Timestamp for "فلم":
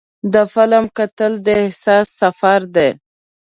0.53-0.85